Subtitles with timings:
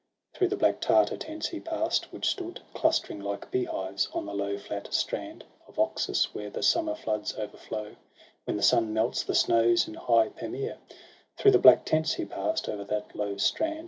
[0.33, 4.33] Through the black Tartar tents he pass'd, which stood Clustering like bee hives on the
[4.33, 7.95] low flat strand Of Oxus, where the summer floods overflow
[8.45, 11.05] When the sun melts the snows in high Pamere; G 2 84 SOHRAB AND RUSTUM.
[11.37, 13.79] Through the black tents he pass'd, o'er that low strand.